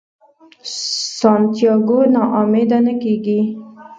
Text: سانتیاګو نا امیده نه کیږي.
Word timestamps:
سانتیاګو 1.19 1.99
نا 2.13 2.21
امیده 2.39 2.79
نه 2.85 2.93
کیږي. 3.01 3.39